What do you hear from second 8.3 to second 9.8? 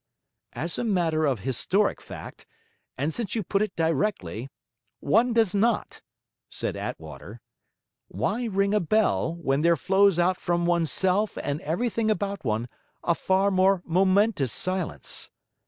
ring a bell, when there